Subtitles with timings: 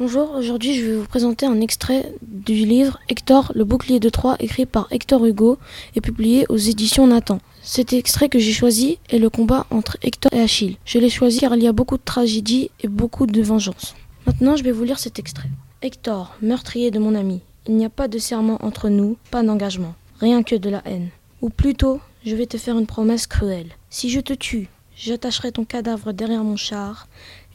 [0.00, 4.34] Bonjour, aujourd'hui je vais vous présenter un extrait du livre Hector, le bouclier de Troie,
[4.40, 5.56] écrit par Hector Hugo
[5.94, 7.38] et publié aux éditions Nathan.
[7.62, 10.78] Cet extrait que j'ai choisi est le combat entre Hector et Achille.
[10.84, 13.94] Je l'ai choisi car il y a beaucoup de tragédie et beaucoup de vengeance.
[14.26, 15.48] Maintenant je vais vous lire cet extrait.
[15.80, 19.94] Hector, meurtrier de mon ami, il n'y a pas de serment entre nous, pas d'engagement,
[20.18, 21.10] rien que de la haine.
[21.40, 23.70] Ou plutôt, je vais te faire une promesse cruelle.
[23.90, 27.06] Si je te tue, j'attacherai ton cadavre derrière mon char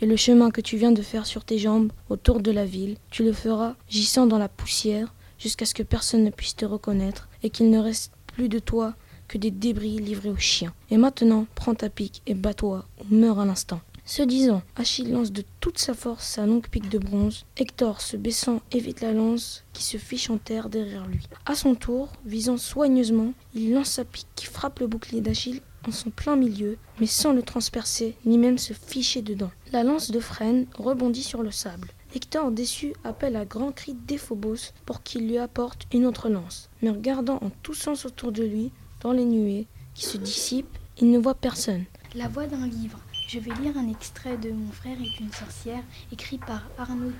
[0.01, 2.97] et le chemin que tu viens de faire sur tes jambes autour de la ville,
[3.11, 7.29] tu le feras gissant dans la poussière jusqu'à ce que personne ne puisse te reconnaître
[7.43, 8.93] et qu'il ne reste plus de toi
[9.27, 10.73] que des débris livrés aux chiens.
[10.89, 13.79] Et maintenant, prends ta pique et bats-toi ou meurs à l'instant.
[14.05, 17.45] Ce disant, Achille lance de toute sa force sa longue pique de bronze.
[17.57, 21.27] Hector, se baissant, évite la lance qui se fiche en terre derrière lui.
[21.45, 25.91] À son tour, visant soigneusement, il lance sa pique qui frappe le bouclier d'Achille en
[25.91, 29.51] son plein milieu, mais sans le transpercer, ni même se ficher dedans.
[29.71, 31.89] La lance de Frêne rebondit sur le sable.
[32.15, 36.69] Hector, déçu, appelle à grands cris Déphobos pour qu'il lui apporte une autre lance.
[36.81, 41.11] Mais regardant en tous sens autour de lui, dans les nuées qui se dissipent, il
[41.11, 41.85] ne voit personne.
[42.15, 42.99] La voix d'un livre.
[43.27, 47.11] Je vais lire un extrait de Mon frère est une sorcière, écrit par Arnaud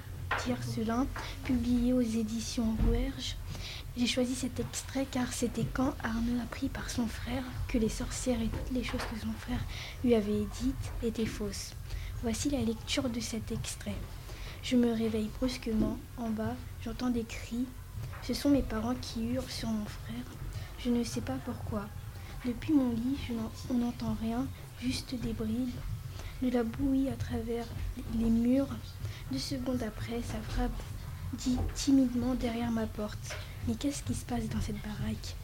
[1.44, 3.35] Publié aux éditions Rouerge.
[3.97, 8.41] J'ai choisi cet extrait car c'était quand Arnaud apprit par son frère que les sorcières
[8.41, 9.59] et toutes les choses que son frère
[10.03, 11.73] lui avait dites étaient fausses.
[12.21, 13.95] Voici la lecture de cet extrait.
[14.63, 15.97] Je me réveille brusquement.
[16.17, 17.66] En bas, j'entends des cris.
[18.21, 20.25] Ce sont mes parents qui hurlent sur mon frère.
[20.80, 21.86] Je ne sais pas pourquoi.
[22.45, 23.17] Depuis mon lit,
[23.69, 24.47] on n'entend rien,
[24.81, 25.69] juste des brides,
[26.41, 27.65] de la bouillie à travers
[28.17, 28.69] les murs.
[29.31, 30.81] Deux secondes après, ça frappe
[31.33, 33.35] dit timidement derrière ma porte.
[33.67, 35.35] Mais qu'est-ce qui se passe dans cette baraque?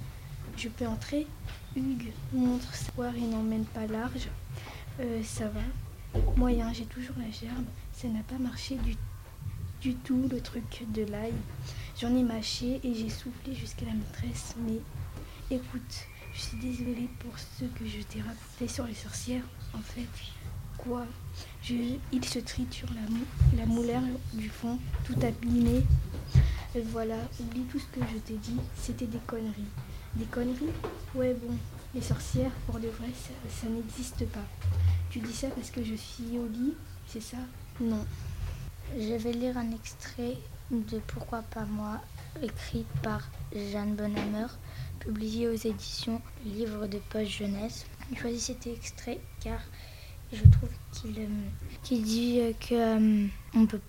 [0.57, 1.27] Je peux entrer?
[1.75, 4.29] Hugues montre savoir et n'emmène pas large.
[4.99, 5.61] Euh, ça va
[6.37, 7.65] Moyen, j'ai toujours la gerbe.
[7.93, 8.95] Ça n'a pas marché du,
[9.81, 11.33] du tout le truc de l'ail.
[11.99, 14.55] J'en ai mâché et j'ai soufflé jusqu'à la maîtresse.
[14.65, 14.80] Mais
[15.52, 19.43] écoute, je suis désolée pour ce que je t'ai raconté sur les sorcières.
[19.73, 20.08] En fait,
[20.77, 21.05] quoi
[22.11, 24.02] Il se triture la, la moulaire
[24.33, 25.83] du fond, tout abîmé.
[26.75, 29.71] Et voilà, oublie tout ce que je t'ai dit, c'était des conneries.
[30.15, 30.73] Des conneries?
[31.14, 31.55] Ouais, bon,
[31.93, 33.08] les sorcières, pour de vrai,
[33.49, 34.45] ça, n'existe pas.
[35.09, 36.73] Tu dis ça parce que je suis au lit,
[37.08, 37.37] c'est ça?
[37.80, 38.05] Non.
[38.97, 40.37] Je vais lire un extrait
[40.71, 42.02] de Pourquoi pas moi,
[42.41, 43.21] écrit par
[43.53, 44.47] Jeanne Bonhammer,
[44.99, 47.85] publié aux éditions Livre de Poche Jeunesse.
[48.11, 49.59] J'ai choisi cet extrait car
[50.31, 53.80] je trouve qu'il euh, dit euh, que euh, on, peut,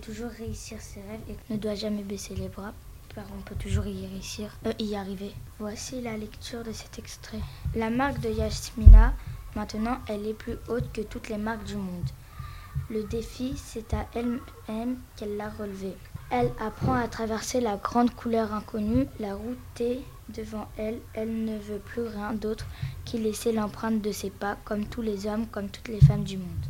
[0.00, 2.72] toujours réussir ses rêves et qu'on ne doit jamais baisser les bras
[3.14, 4.08] car on peut toujours y
[4.78, 5.32] y arriver.
[5.58, 7.40] Voici la lecture de cet extrait.
[7.74, 9.12] La marque de Yasmina,
[9.54, 12.08] maintenant, elle est plus haute que toutes les marques du monde.
[12.88, 15.94] Le défi, c'est à elle-même qu'elle l'a relevé.
[16.34, 20.00] Elle apprend à traverser la grande couleur inconnue, la route est
[20.30, 22.64] devant elle, elle ne veut plus rien d'autre
[23.04, 26.38] qu'y laisser l'empreinte de ses pas, comme tous les hommes, comme toutes les femmes du
[26.38, 26.64] monde.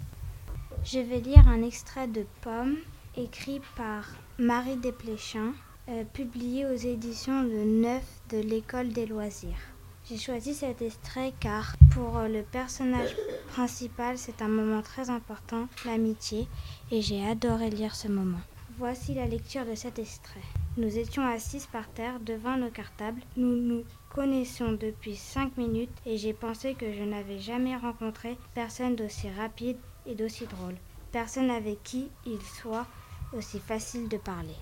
[0.82, 2.74] Je vais lire un extrait de Pomme,
[3.16, 5.52] écrit par Marie Desplechin,
[5.88, 9.62] euh, publié aux éditions Le Neuf de l'École des loisirs.
[10.10, 13.14] J'ai choisi cet extrait car pour le personnage
[13.52, 16.48] principal, c'est un moment très important, l'amitié,
[16.90, 18.40] et j'ai adoré lire ce moment.
[18.84, 20.40] Voici la lecture de cet extrait.
[20.76, 23.22] Nous étions assises par terre devant nos cartables.
[23.36, 28.96] Nous nous connaissions depuis cinq minutes et j'ai pensé que je n'avais jamais rencontré personne
[28.96, 30.74] d'aussi rapide et d'aussi drôle.
[31.12, 32.88] Personne avec qui il soit
[33.32, 34.56] aussi facile de parler.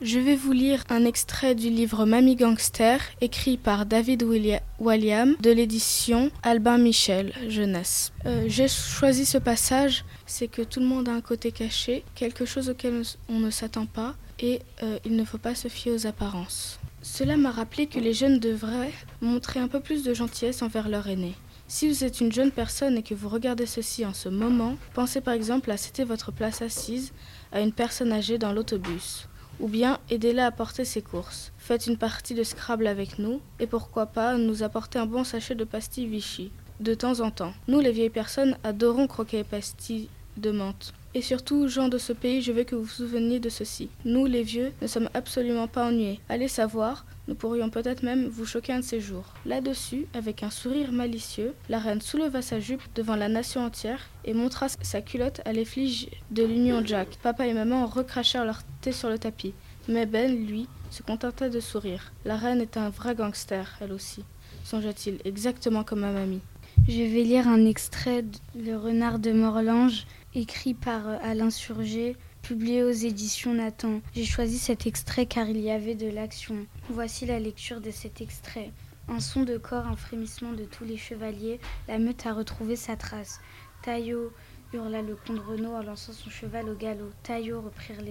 [0.00, 5.50] Je vais vous lire un extrait du livre Mamie Gangster, écrit par David William de
[5.50, 8.12] l'édition Albin Michel, jeunesse.
[8.24, 12.44] Euh, J'ai choisi ce passage, c'est que tout le monde a un côté caché, quelque
[12.44, 16.06] chose auquel on ne s'attend pas, et euh, il ne faut pas se fier aux
[16.06, 16.78] apparences.
[17.02, 21.08] Cela m'a rappelé que les jeunes devraient montrer un peu plus de gentillesse envers leur
[21.08, 21.34] aînés.
[21.66, 25.20] Si vous êtes une jeune personne et que vous regardez ceci en ce moment, pensez
[25.20, 27.12] par exemple à céder votre place assise
[27.50, 29.26] à une personne âgée dans l'autobus
[29.60, 31.52] ou bien aidez-la à porter ses courses.
[31.58, 35.54] Faites une partie de Scrabble avec nous, et pourquoi pas nous apporter un bon sachet
[35.54, 36.50] de pastilles Vichy,
[36.80, 37.52] de temps en temps.
[37.66, 40.94] Nous, les vieilles personnes, adorons croquer les pastilles de menthe.
[41.14, 43.88] Et surtout, gens de ce pays, je veux que vous vous souveniez de ceci.
[44.04, 46.20] Nous, les vieux, ne sommes absolument pas ennuyés.
[46.28, 49.34] Allez savoir, nous pourrions peut-être même vous choquer un de ces jours.
[49.46, 54.34] Là-dessus, avec un sourire malicieux, la reine souleva sa jupe devant la nation entière et
[54.34, 57.18] montra sa culotte à l'effigie de l'Union Jack.
[57.22, 58.62] Papa et maman recrachèrent leur
[58.92, 59.54] sur le tapis.
[59.88, 62.12] Mais Ben, lui, se contenta de sourire.
[62.24, 64.24] La reine est un vrai gangster, elle aussi,
[64.64, 66.42] songea-t-il, exactement comme ma mamie.
[66.86, 72.82] Je vais lire un extrait de Le renard de Morlange, écrit par Alain Surgé, publié
[72.82, 74.00] aux éditions Nathan.
[74.14, 76.66] J'ai choisi cet extrait car il y avait de l'action.
[76.88, 78.70] Voici la lecture de cet extrait.
[79.08, 82.96] Un son de corps, un frémissement de tous les chevaliers, la meute a retrouvé sa
[82.96, 83.40] trace.
[83.82, 84.32] Taillot
[84.72, 87.10] hurla le comte Renaud en lançant son cheval au galop.
[87.22, 88.02] Taillot reprirent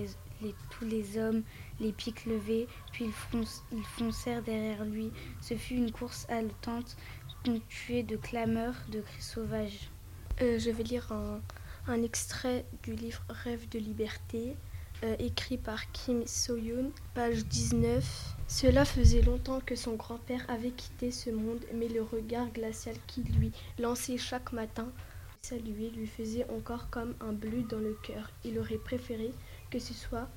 [0.69, 1.43] tous les hommes,
[1.79, 3.05] les pics levés, puis
[3.71, 5.11] ils, foncèrent derrière lui.
[5.41, 6.97] Ce fut une course haletante,
[7.43, 9.89] ponctuée de clameurs, de cris sauvages.
[10.41, 14.55] Euh, je vais lire un, extrait du livre Rêve de liberté,
[15.03, 18.35] euh, écrit par Kim So-yoon, page 19.
[18.47, 23.25] Cela faisait longtemps que son grand-père avait quitté ce monde, mais le regard glacial qu'il
[23.37, 24.89] lui lançait chaque matin,
[25.47, 28.31] saluer, lui faisait encore comme un bleu dans le cœur.
[28.43, 29.31] Il aurait préféré
[29.69, 30.27] que ce soit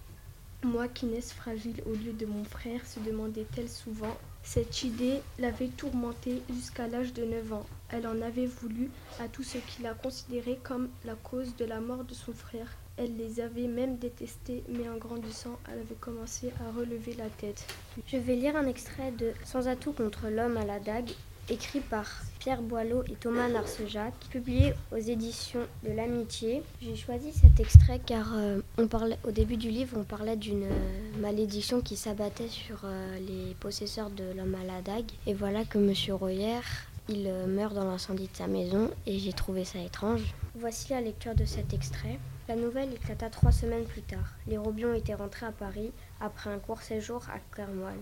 [0.62, 4.16] moi qui naisse fragile au lieu de mon frère, se demandait-elle souvent.
[4.42, 7.66] Cette idée l'avait tourmentée jusqu'à l'âge de 9 ans.
[7.88, 11.80] Elle en avait voulu à tout ce qu'il a considéré comme la cause de la
[11.80, 12.76] mort de son frère.
[12.96, 17.66] Elle les avait même détestés, mais en grandissant, elle avait commencé à relever la tête.
[18.06, 21.10] Je vais lire un extrait de Sans atout contre l'homme à la dague,
[21.50, 22.06] écrit par
[22.38, 26.62] Pierre Boileau et Thomas Narcejac, publié aux éditions de l'Amitié.
[26.80, 30.64] J'ai choisi cet extrait car euh, on parlait, au début du livre, on parlait d'une
[30.64, 35.10] euh, malédiction qui s'abattait sur euh, les possesseurs de l'homme à la dague.
[35.26, 36.60] Et voilà que Monsieur Royer,
[37.08, 40.22] il meurt dans l'incendie de sa maison et j'ai trouvé ça étrange.
[40.54, 42.18] Voici la lecture de cet extrait.
[42.48, 44.34] La nouvelle éclata trois semaines plus tard.
[44.46, 47.98] Les Robions étaient rentrés à Paris après un court séjour à Cornwall.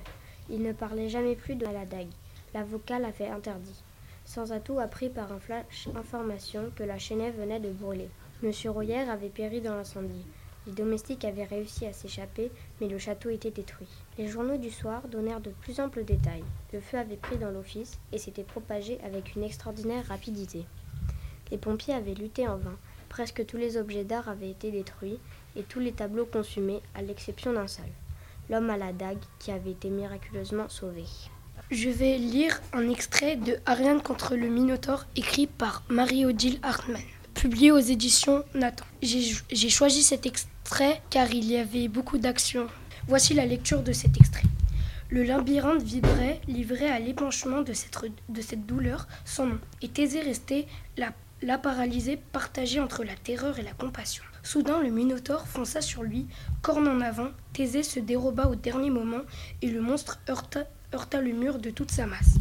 [0.50, 2.08] Ils ne parlaient jamais plus de la dague.
[2.54, 3.82] L'avocat l'avait interdit.
[4.24, 8.10] Sans atout appris par un flash information que la Chênaie venait de brûler.
[8.42, 10.24] Monsieur Royer avait péri dans l'incendie.
[10.66, 12.50] Les domestiques avaient réussi à s'échapper,
[12.80, 13.88] mais le château était détruit.
[14.18, 16.44] Les journaux du soir donnèrent de plus amples détails.
[16.72, 20.66] Le feu avait pris dans l'office et s'était propagé avec une extraordinaire rapidité.
[21.50, 22.76] Les pompiers avaient lutté en vain.
[23.08, 25.18] Presque tous les objets d'art avaient été détruits
[25.56, 27.88] et tous les tableaux consumés, à l'exception d'un seul,
[28.50, 31.04] l'homme à la dague qui avait été miraculeusement sauvé.
[31.70, 37.02] Je vais lire un extrait de Ariane contre le Minotaure écrit par Marie-Odile Hartmann,
[37.34, 38.86] publié aux éditions Nathan.
[39.02, 42.68] J'ai choisi cet extrait car il y avait beaucoup d'action.
[43.06, 44.48] Voici la lecture de cet extrait.
[45.10, 47.98] Le labyrinthe vibrait, livré à l'épanchement de cette,
[48.30, 50.66] de cette douleur sans nom, et Thésée restait
[50.96, 51.12] la
[51.42, 54.24] la paralysée partagée entre la terreur et la compassion.
[54.42, 56.26] Soudain, le Minotaure fonça sur lui,
[56.62, 57.28] corne en avant.
[57.52, 59.22] Thésée se déroba au dernier moment
[59.62, 62.38] et le monstre heurta, heurta le mur de toute sa masse.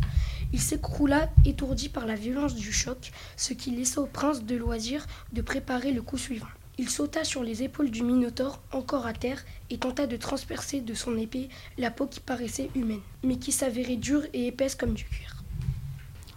[0.54, 5.06] Il s'écroula étourdi par la violence du choc, ce qui laissa au prince de loisir
[5.34, 6.48] de préparer le coup suivant.
[6.80, 10.94] Il sauta sur les épaules du Minotaure, encore à terre, et tenta de transpercer de
[10.94, 15.04] son épée la peau qui paraissait humaine, mais qui s'avérait dure et épaisse comme du
[15.04, 15.44] cuir.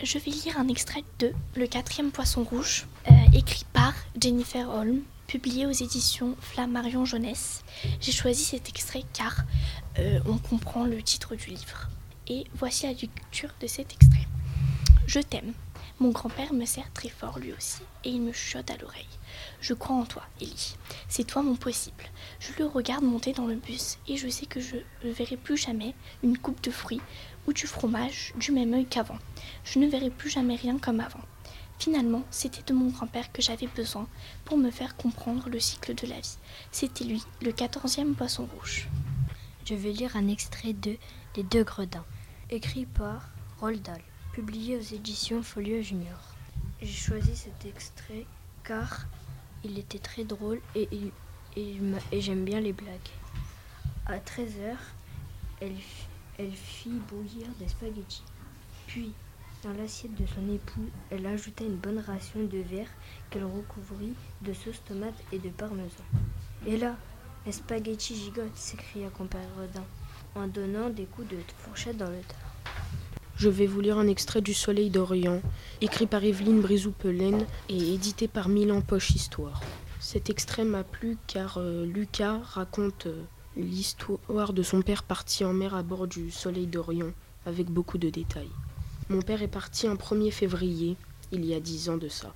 [0.02, 5.02] Je vais lire un extrait de Le quatrième poisson rouge, euh, écrit par Jennifer Holm,
[5.26, 7.62] publié aux éditions Flammarion Jeunesse.
[8.00, 9.44] J'ai choisi cet extrait car
[9.98, 11.90] euh, on comprend le titre du livre.
[12.32, 14.28] Et voici la lecture de cet extrait.
[15.08, 15.52] Je t'aime.
[15.98, 19.18] Mon grand-père me sert très fort lui aussi, et il me chuchote à l'oreille.
[19.60, 20.76] Je crois en toi, Ellie.
[21.08, 22.04] C'est toi mon possible.
[22.38, 25.56] Je le regarde monter dans le bus, et je sais que je ne verrai plus
[25.56, 25.92] jamais
[26.22, 27.00] une coupe de fruits
[27.48, 29.18] ou du fromage du même œil qu'avant.
[29.64, 31.24] Je ne verrai plus jamais rien comme avant.
[31.80, 34.06] Finalement, c'était de mon grand-père que j'avais besoin
[34.44, 36.38] pour me faire comprendre le cycle de la vie.
[36.70, 38.88] C'était lui, le quatorzième poisson rouge.
[39.64, 40.96] Je vais lire un extrait de
[41.36, 42.04] Les deux gredins,
[42.50, 43.28] écrit par
[43.60, 44.00] Roald Dahl
[44.32, 46.18] publié aux éditions Folio Junior.
[46.82, 48.26] J'ai choisi cet extrait
[48.64, 49.06] car
[49.62, 50.88] il était très drôle et,
[51.56, 53.10] et, j'aime bien les blagues.
[54.06, 54.76] À 13h,
[55.60, 55.74] elle,
[56.38, 58.24] elle fit bouillir des spaghettis.
[58.88, 59.12] Puis,
[59.62, 62.90] dans l'assiette de son époux, elle ajouta une bonne ration de verre
[63.30, 66.04] qu'elle recouvrit de sauce tomate et de parmesan.
[66.66, 66.96] Et là,
[67.46, 69.84] les spaghettis gigotent, s'écria compère Rodin,
[70.34, 72.34] en donnant des coups de fourchette dans le tas.
[73.36, 75.40] Je vais vous lire un extrait du Soleil d'Orient,
[75.80, 79.62] écrit par Evelyne Brizou-Pelaine et édité par Milan Poche Histoire.
[79.98, 83.22] Cet extrait m'a plu car euh, Lucas raconte euh,
[83.56, 87.12] l'histoire de son père parti en mer à bord du Soleil d'Orient,
[87.46, 88.50] avec beaucoup de détails.
[89.08, 90.96] Mon père est parti un 1er février,
[91.32, 92.34] il y a dix ans de ça.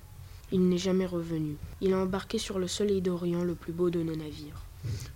[0.51, 1.55] Il n'est jamais revenu.
[1.81, 4.63] Il a embarqué sur le Soleil d'Orient, le plus beau de nos navires.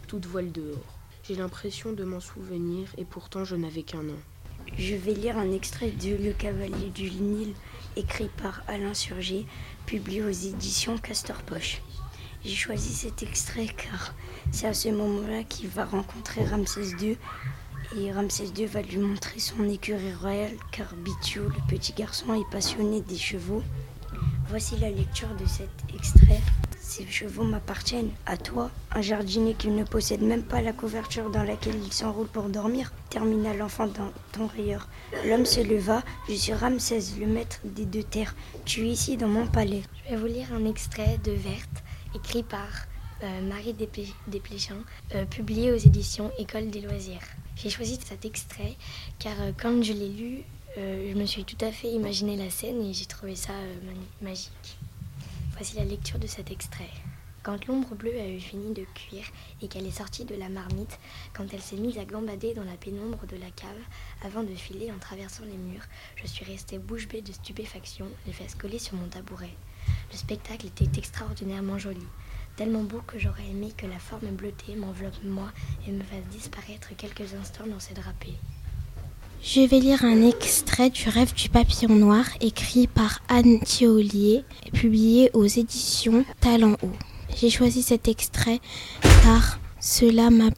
[0.08, 0.99] Toute voile dehors.
[1.30, 4.18] J'ai l'impression de m'en souvenir et pourtant je n'avais qu'un an.
[4.80, 7.54] Je vais lire un extrait de Le Cavalier du Nil,
[7.96, 9.46] écrit par Alain Surgé,
[9.86, 11.84] publié aux éditions Castor Poche.
[12.44, 14.16] J'ai choisi cet extrait car
[14.52, 17.16] c'est à ce moment-là qu'il va rencontrer Ramsès II
[17.96, 22.50] et Ramsès II va lui montrer son écurie royale car Bitiu, le petit garçon, est
[22.50, 23.62] passionné des chevaux.
[24.48, 26.42] Voici la lecture de cet extrait.
[26.90, 28.10] Ces chevaux m'appartiennent.
[28.26, 32.26] À toi, un jardinier qui ne possède même pas la couverture dans laquelle il s'enroule
[32.26, 34.88] pour dormir, termina l'enfant dans ton rayeur.
[35.24, 36.02] L'homme se leva.
[36.28, 38.36] Je suis Ramsès, le maître des deux terres.
[38.66, 39.84] Tu es ici dans mon palais.
[40.04, 41.84] Je vais vous lire un extrait de Verte,
[42.16, 42.88] écrit par
[43.22, 44.78] euh, Marie Desplechin,
[45.14, 47.22] euh, publié aux éditions École des loisirs.
[47.56, 48.76] J'ai choisi cet extrait
[49.20, 50.42] car euh, quand je l'ai lu,
[50.76, 53.54] je me suis tout à fait imaginé la scène et j'ai trouvé ça
[54.22, 54.79] magique.
[55.60, 56.90] Voici la lecture de cet extrait.
[57.44, 59.26] Quand l'ombre bleue a eu fini de cuire
[59.62, 60.98] et qu'elle est sortie de la marmite,
[61.34, 63.82] quand elle s'est mise à gambader dans la pénombre de la cave
[64.24, 65.84] avant de filer en traversant les murs,
[66.16, 69.54] je suis restée bouche bée de stupéfaction, les fesses collées sur mon tabouret.
[70.14, 72.08] Le spectacle était extraordinairement joli,
[72.56, 75.52] tellement beau que j'aurais aimé que la forme bleutée m'enveloppe moi
[75.86, 78.38] et me fasse disparaître quelques instants dans ses drapés.
[79.42, 84.72] Je vais lire un extrait du Rêve du papillon noir écrit par Anne Thiolier et
[84.72, 86.92] publié aux éditions Talent Haut.
[87.38, 88.60] J'ai choisi cet extrait
[89.24, 90.50] car cela m'a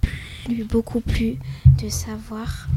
[0.69, 1.38] beaucoup plu
[1.81, 2.67] de savoir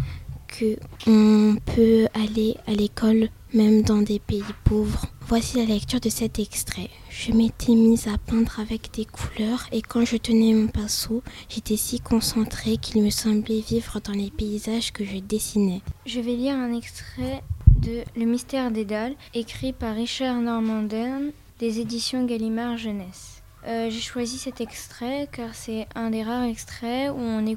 [0.47, 5.07] que on peut aller à l'école même dans des pays pauvres.
[5.27, 6.91] Voici la lecture de cet extrait.
[7.09, 11.79] Je m'étais mise à peindre avec des couleurs et quand je tenais mon pinceau, j'étais
[11.79, 15.81] si concentrée qu'il me semblait vivre dans les paysages que je dessinais.
[16.05, 17.43] Je vais lire un extrait
[17.81, 23.43] de Le mystère des dalles, écrit par Richard Normandin des éditions Gallimard Jeunesse.
[23.67, 27.57] Euh, j'ai choisi cet extrait car c'est un des rares extraits où on est,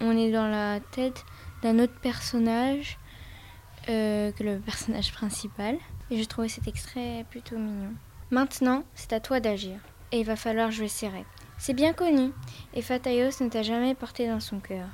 [0.00, 1.24] on est dans la tête
[1.62, 2.98] d'un autre personnage
[3.88, 5.78] euh, que le personnage principal.
[6.10, 7.92] Et je trouvais cet extrait plutôt mignon.
[8.30, 9.78] Maintenant, c'est à toi d'agir.
[10.12, 11.24] Et il va falloir jouer serré.
[11.58, 12.32] C'est bien connu.
[12.74, 14.88] Et Fataios ne t'a jamais porté dans son cœur.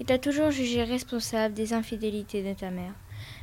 [0.00, 2.92] Il t'a toujours jugé responsable des infidélités de ta mère.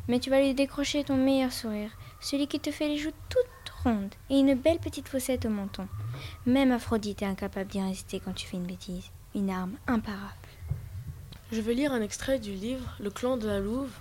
[0.07, 3.73] Mais tu vas lui décrocher ton meilleur sourire, celui qui te fait les joues toutes
[3.83, 5.87] rondes et une belle petite fossette au menton.
[6.45, 9.11] Même Aphrodite est incapable d'y résister quand tu fais une bêtise.
[9.33, 10.33] Une arme imparable.
[11.51, 13.91] Je vais lire un extrait du livre Le clan de la Louve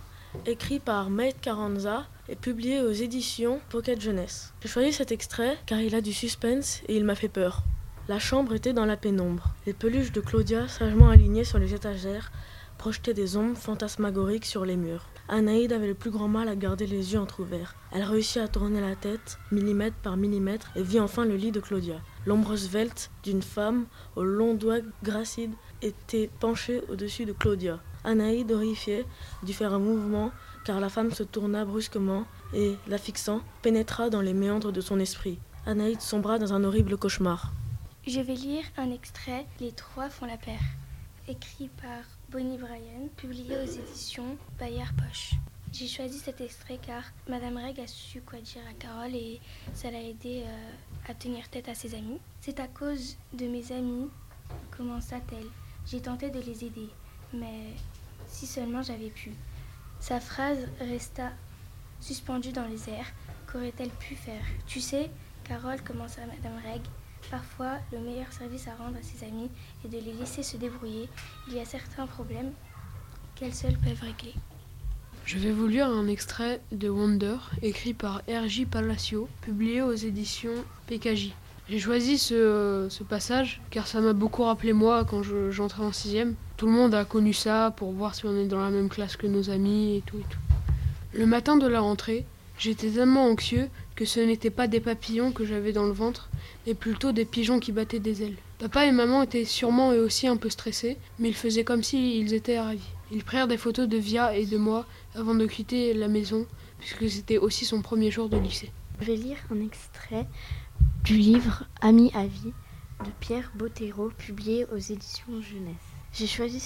[0.47, 4.53] écrit par Maître Carranza et publié aux éditions Pocket Jeunesse.
[4.63, 7.63] J'ai choisi cet extrait car il a du suspense et il m'a fait peur.
[8.09, 9.55] La chambre était dans la pénombre.
[9.67, 12.33] Les peluches de Claudia, sagement alignées sur les étagères,
[12.77, 15.09] projetaient des ombres fantasmagoriques sur les murs.
[15.29, 17.77] Anaïde avait le plus grand mal à garder les yeux entr'ouverts.
[17.93, 21.61] Elle réussit à tourner la tête, millimètre par millimètre, et vit enfin le lit de
[21.61, 22.03] Claudia.
[22.27, 27.81] L'ombre svelte d'une femme aux longs doigts gracides était penchée au-dessus de Claudia.
[28.05, 29.07] Anaïde, horrifiée,
[29.45, 30.31] dut faire un mouvement,
[30.65, 34.99] car la femme se tourna brusquement et, la fixant, pénétra dans les méandres de son
[34.99, 35.39] esprit.
[35.67, 37.53] Anaïde sombra dans un horrible cauchemar.
[38.07, 40.61] Je vais lire un extrait Les trois font la paire,
[41.29, 45.35] écrit par Bonnie Bryan, publié aux éditions Bayard Poche.
[45.73, 49.41] J'ai choisi cet extrait car Madame Reg a su quoi dire à Carole et
[49.75, 52.19] ça l'a aidé euh, à tenir tête à ses amis.
[52.41, 54.09] C'est à cause de mes amis,
[54.77, 55.49] commença-t-elle.
[55.87, 56.89] J'ai tenté de les aider,
[57.33, 57.73] mais
[58.29, 59.33] si seulement j'avais pu.
[60.07, 61.33] Sa phrase resta
[61.99, 63.11] suspendue dans les airs.
[63.51, 64.45] Qu'aurait-elle pu faire?
[64.67, 65.09] Tu sais,
[65.45, 66.83] Carole commença Madame Reg.
[67.31, 69.49] Parfois, le meilleur service à rendre à ses amis
[69.83, 71.09] est de les laisser se débrouiller.
[71.49, 72.53] Il y a certains problèmes
[73.35, 74.35] qu'elles seules peuvent régler.
[75.25, 78.67] Je vais vous lire un extrait de Wonder, écrit par R.J.
[78.67, 81.33] Palacio, publié aux éditions PKJ.
[81.71, 86.35] J'ai choisi ce, passage car ça m'a beaucoup rappelé moi quand j'entrais en sixième.
[86.57, 89.17] Tout le monde a connu ça pour voir si on est dans la même classe
[89.17, 90.39] que nos amis et tout et tout.
[91.13, 92.25] Le matin de la rentrée,
[92.59, 96.29] j'étais tellement anxieux que ce n'était pas des papillons que j'avais dans le ventre,
[96.67, 98.37] mais plutôt des pigeons qui battaient des ailes.
[98.59, 102.35] Papa et maman étaient sûrement eux aussi un peu stressés, mais ils faisaient comme s'ils
[102.35, 102.89] étaient ravis.
[103.11, 106.47] Ils prirent des photos de Via et de moi avant de quitter la maison,
[106.79, 108.71] puisque c'était aussi son premier jour de lycée.
[109.01, 110.27] Je vais lire un extrait
[111.03, 112.53] du livre Ami à vie
[113.05, 115.94] de Pierre Bottero, publié aux éditions Jeunesse.
[116.17, 116.63] J'ai choisi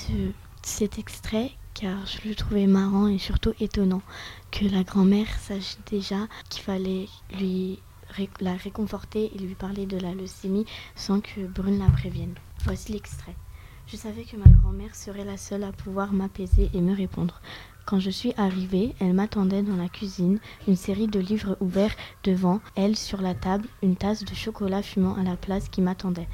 [0.63, 4.03] cet extrait car je le trouvais marrant et surtout étonnant
[4.51, 7.79] que la grand-mère sache déjà qu'il fallait lui
[8.41, 12.35] la réconforter et lui parler de la leucémie sans que Brune la prévienne.
[12.65, 13.35] Voici l'extrait.
[13.87, 17.41] Je savais que ma grand-mère serait la seule à pouvoir m'apaiser et me répondre.
[17.87, 22.61] Quand je suis arrivée, elle m'attendait dans la cuisine, une série de livres ouverts devant
[22.77, 26.29] elle sur la table, une tasse de chocolat fumant à la place qui m'attendait.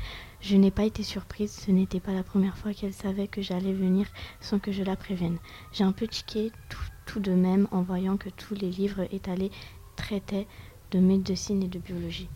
[0.46, 3.72] Je n'ai pas été surprise, ce n'était pas la première fois qu'elle savait que j'allais
[3.72, 4.06] venir
[4.42, 5.38] sans que je la prévienne.
[5.72, 9.50] J'ai un peu tiqué tout, tout de même en voyant que tous les livres étalés
[9.96, 10.46] traitaient
[10.90, 12.28] de médecine et de biologie.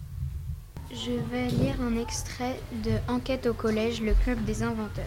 [0.91, 5.05] Je vais lire un extrait de Enquête au collège, le club des inventeurs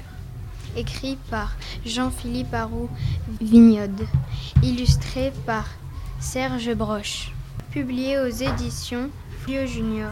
[0.77, 1.55] écrit par
[1.85, 2.87] Jean-Philippe Arou
[3.41, 4.05] Vignode,
[4.63, 5.65] illustré par
[6.19, 7.33] Serge Broche,
[7.71, 10.11] publié aux éditions Flio Junior.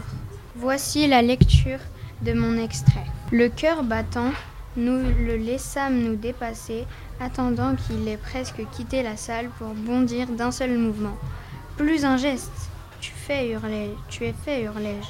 [0.56, 1.80] Voici la lecture
[2.22, 3.06] de mon extrait.
[3.32, 4.32] Le cœur battant,
[4.76, 6.86] nous le laissâmes nous dépasser,
[7.20, 11.18] attendant qu'il ait presque quitté la salle pour bondir d'un seul mouvement.
[11.78, 12.70] Plus un geste.
[13.00, 15.10] Tu fais hurler, tu es fait, hurlai-je.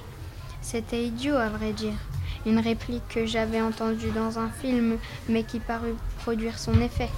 [0.62, 1.98] C'était idiot à vrai dire.
[2.46, 4.98] Une réplique que j'avais entendue dans un film,
[5.28, 7.10] mais qui parut produire son effet.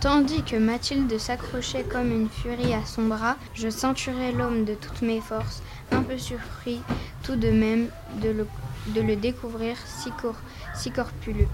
[0.00, 5.02] Tandis que Mathilde s'accrochait comme une furie à son bras, je ceinturais l'homme de toutes
[5.02, 6.80] mes forces, un peu surpris
[7.22, 7.88] tout de même
[8.22, 8.46] de le,
[8.88, 10.36] de le découvrir si, cor,
[10.74, 11.48] si corpuleux.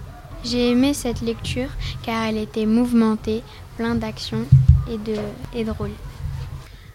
[0.44, 1.68] J'ai aimé cette lecture
[2.02, 3.42] car elle était mouvementée,
[3.76, 4.44] plein d'action
[4.88, 5.16] et, de,
[5.54, 5.90] et drôle.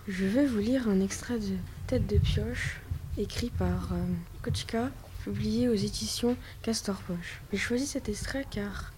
[0.07, 1.55] Je vais vous lire un extrait de
[1.87, 2.79] Tête de pioche,
[3.17, 3.97] écrit par euh,
[4.41, 4.89] Kochka,
[5.23, 7.41] publié aux éditions Castor Poche.
[7.51, 8.93] J'ai choisi cet extrait car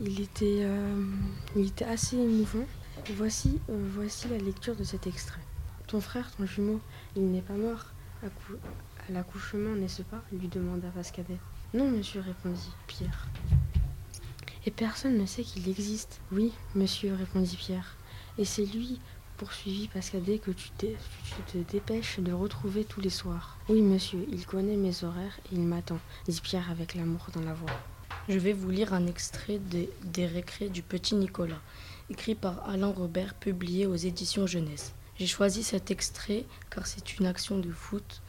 [0.00, 1.04] il était, euh,
[1.56, 2.66] il était assez émouvant.
[3.16, 5.40] Voici, euh, voici la lecture de cet extrait.
[5.86, 6.80] Ton frère, ton jumeau,
[7.16, 7.86] il n'est pas mort
[8.22, 8.58] à, cou-
[9.10, 11.38] l'accouchement, n'est-ce pas lui demanda Pascadet.
[11.72, 13.28] Non, monsieur, répondit Pierre.
[14.66, 16.20] Et personne ne sait qu'il existe.
[16.32, 17.96] Oui, monsieur, répondit Pierre.
[18.38, 19.00] Et c'est lui,
[19.36, 23.58] poursuivit Pascadet, que tu, te dépêches de retrouver tous les soirs.
[23.68, 27.54] Oui, monsieur, il connaît mes horaires et il m'attend, dit Pierre avec l'amour dans la
[27.54, 27.72] voix.
[28.28, 31.60] Je vais vous lire un extrait des, des du petit Nicolas,
[32.08, 34.94] écrit par Alain Robert, publié aux éditions Jeunesse.
[35.18, 38.22] J'ai choisi cet extrait car c'est une action de foot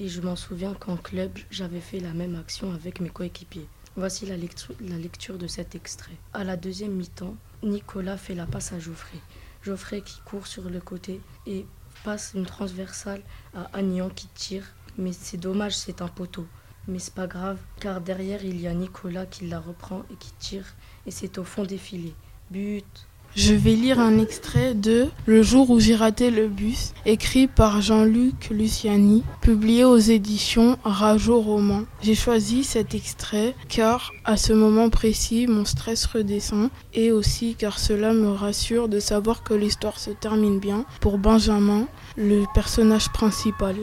[0.00, 3.68] et je m'en souviens qu'en club j'avais fait la même action avec mes coéquipiers.
[3.96, 6.16] Voici la lecture, de cet extrait.
[6.32, 9.18] À la deuxième mi-temps, Nicolas fait la passe à Geoffrey.
[9.62, 11.66] Geoffrey qui court sur le côté et
[12.02, 13.20] passe une transversale
[13.54, 14.64] à Agnan qui tire,
[14.96, 16.46] mais c'est dommage, c'est un poteau.
[16.88, 20.32] Mais c'est pas grave, car derrière il y a Nicolas qui la reprend et qui
[20.38, 22.14] tire, et c'est au fond des filets.
[22.50, 27.46] But Je vais lire un extrait de Le jour où j'ai raté le bus, écrit
[27.46, 31.82] par Jean-Luc Luciani, publié aux éditions Rajo Roman.
[32.02, 37.78] J'ai choisi cet extrait car à ce moment précis, mon stress redescend et aussi car
[37.78, 43.76] cela me rassure de savoir que l'histoire se termine bien pour Benjamin, le personnage principal.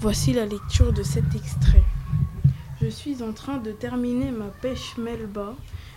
[0.00, 1.84] Voici la lecture de cet extrait.
[2.80, 5.54] Je suis en train de terminer ma pêche Melba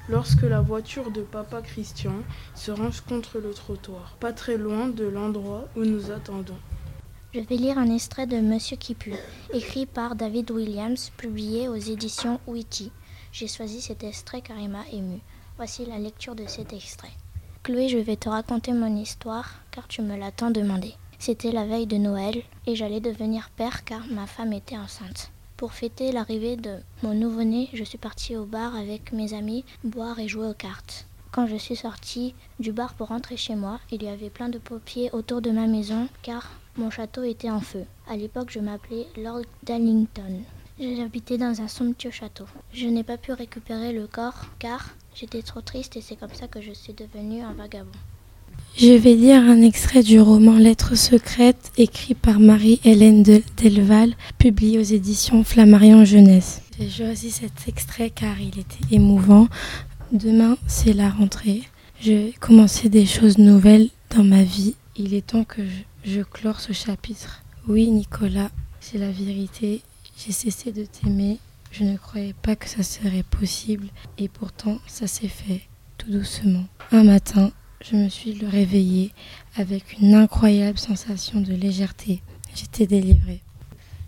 [0.10, 2.16] lorsque la voiture de papa Christian
[2.54, 6.58] se range contre le trottoir, pas très loin de l'endroit où nous attendons.
[7.34, 9.16] Je vais lire un extrait de Monsieur qui pue,
[9.52, 12.92] écrit par David Williams, publié aux éditions Witty.
[13.32, 15.20] J'ai choisi cet extrait car il m'a ému.
[15.58, 17.12] Voici la lecture de cet extrait.
[17.64, 20.94] Chloé, je vais te raconter mon histoire car tu me l'as tant demandé.
[21.20, 25.32] C'était la veille de Noël et j'allais devenir père car ma femme était enceinte.
[25.58, 30.20] Pour fêter l'arrivée de mon nouveau-né, je suis partie au bar avec mes amis boire
[30.20, 31.08] et jouer aux cartes.
[31.32, 34.58] Quand je suis sortie du bar pour rentrer chez moi, il y avait plein de
[34.58, 37.86] paupiers autour de ma maison car mon château était en feu.
[38.06, 40.42] À l'époque, je m'appelais Lord Darlington.
[40.78, 42.46] J'habitais dans un somptueux château.
[42.74, 46.50] Je n'ai pas pu récupérer le corps car j'étais trop triste et c'est comme ça
[46.50, 47.92] que je suis devenue un vagabond.
[48.78, 54.80] Je vais lire un extrait du roman Lettres secrètes écrit par Marie-Hélène de- Delval, publié
[54.80, 56.62] aux éditions Flammarion Jeunesse.
[56.78, 59.48] J'ai choisi cet extrait car il était émouvant.
[60.12, 61.64] Demain, c'est la rentrée.
[62.02, 64.76] Je vais commencer des choses nouvelles dans ma vie.
[64.98, 65.62] Il est temps que
[66.04, 67.44] je, je clore ce chapitre.
[67.70, 69.82] Oui, Nicolas, c'est la vérité.
[70.18, 71.38] J'ai cessé de t'aimer.
[71.72, 73.88] Je ne croyais pas que ça serait possible.
[74.18, 75.62] Et pourtant, ça s'est fait
[75.98, 76.66] tout doucement.
[76.92, 79.12] Un matin, je me suis réveillée
[79.56, 82.22] avec une incroyable sensation de légèreté.
[82.56, 83.42] J'étais délivrée.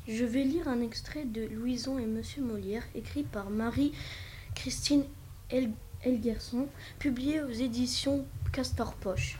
[0.07, 5.03] Je vais lire un extrait de Louison et Monsieur Molière, écrit par Marie-Christine
[5.49, 5.71] El-
[6.03, 9.37] Elgerson, publié aux éditions Castor Poche.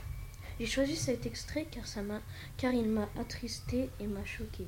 [0.60, 2.02] J'ai choisi cet extrait car, ça
[2.58, 4.66] car il m'a attristé et m'a choqué.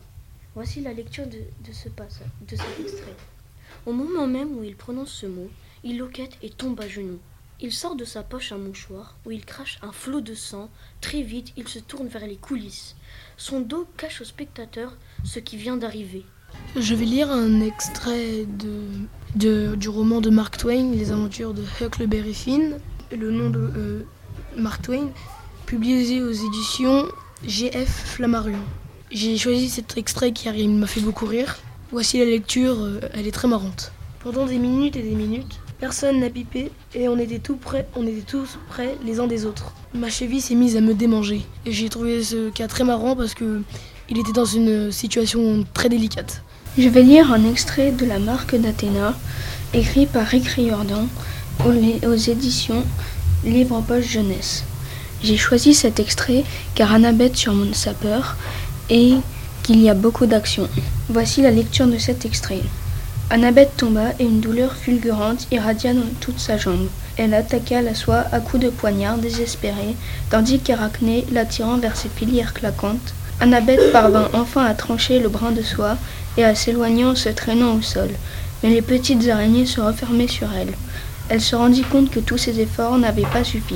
[0.55, 3.15] Voici la lecture de, de ce passage, de cet extrait.
[3.85, 5.49] Au moment même où il prononce ce mot,
[5.83, 7.19] il loquette et tombe à genoux.
[7.61, 10.69] Il sort de sa poche un mouchoir où il crache un flot de sang.
[11.01, 12.95] Très vite, il se tourne vers les coulisses.
[13.35, 14.95] Son dos cache au spectateur
[15.25, 16.23] ce qui vient d'arriver.
[16.77, 18.45] Je vais lire un extrait
[19.35, 22.79] de, du roman de Mark Twain, Les aventures de Huckleberry Finn.
[23.11, 24.03] Le nom de euh,
[24.55, 25.09] Mark Twain,
[25.65, 27.07] publié aux éditions
[27.45, 28.59] GF Flammarion.
[29.11, 31.57] J'ai choisi cet extrait car il m'a fait beaucoup rire.
[31.91, 33.91] Voici la lecture, euh, elle est très marrante.
[34.19, 38.05] Pendant des minutes et des minutes, personne n'a pipé et on était, tout près, on
[38.05, 39.73] était tous près les uns des autres.
[39.93, 43.33] Ma cheville s'est mise à me démanger et j'ai trouvé ce cas très marrant parce
[43.33, 43.61] que
[44.09, 46.41] il était dans une situation très délicate.
[46.77, 49.15] Je vais lire un extrait de La marque d'Athéna,
[49.73, 51.07] écrit par Rick Riordan
[51.65, 52.83] aux, éditions
[53.43, 54.63] Livre Poche Jeunesse.
[55.23, 56.43] J'ai choisi cet extrait
[56.75, 58.37] car Annabeth surmonte sa peur
[58.89, 59.15] et
[59.63, 60.67] qu'il y a beaucoup d'action.
[61.09, 62.61] Voici la lecture de cet extrait.
[63.31, 66.87] Annabeth tomba et une douleur fulgurante irradia dans toute sa jambe.
[67.15, 69.95] Elle attaqua la soie à coups de poignard désespéré,
[70.31, 75.61] tandis qu'Arachné, l'attirant vers ses filières claquantes, Annabeth parvint enfin à trancher le brin de
[75.61, 75.95] soie
[76.37, 78.09] et à s'éloigner en se traînant au sol.
[78.63, 80.73] Mais les petites araignées se refermaient sur elle.
[81.29, 83.75] Elle se rendit compte que tous ses efforts n'avaient pas suffi.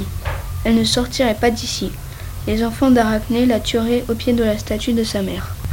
[0.65, 1.91] Elle ne sortirait pas d'ici.
[2.47, 5.55] Les enfants d'Arachné la tueraient au pied de la statue de sa mère.